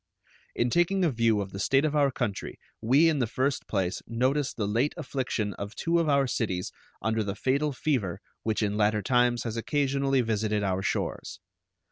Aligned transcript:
In 0.55 0.71
taking 0.71 1.05
a 1.05 1.11
view 1.11 1.41
of 1.41 1.51
the 1.51 1.59
state 1.59 1.85
of 1.85 1.95
our 1.95 2.09
country 2.09 2.57
we 2.81 3.07
in 3.07 3.19
the 3.19 3.27
first 3.27 3.67
place 3.67 4.01
notice 4.07 4.51
the 4.51 4.67
late 4.67 4.95
affliction 4.97 5.53
of 5.59 5.75
two 5.75 5.99
of 5.99 6.09
our 6.09 6.25
cities 6.25 6.71
under 7.03 7.23
the 7.23 7.35
fatal 7.35 7.71
fever 7.71 8.19
which 8.41 8.63
in 8.63 8.77
latter 8.77 9.03
times 9.03 9.43
has 9.43 9.57
occasionally 9.57 10.21
visited 10.21 10.63
our 10.63 10.81
shores. 10.81 11.39